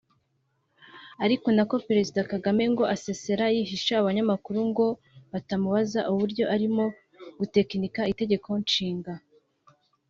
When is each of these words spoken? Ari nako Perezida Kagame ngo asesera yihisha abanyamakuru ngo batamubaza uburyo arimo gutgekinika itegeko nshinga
Ari 1.23 1.35
nako 1.55 1.75
Perezida 1.87 2.19
Kagame 2.31 2.63
ngo 2.73 2.83
asesera 2.95 3.45
yihisha 3.55 3.93
abanyamakuru 3.97 4.59
ngo 4.69 4.87
batamubaza 5.31 5.99
uburyo 6.11 6.43
arimo 6.55 6.85
gutgekinika 7.39 8.01
itegeko 8.13 8.49
nshinga 8.63 9.13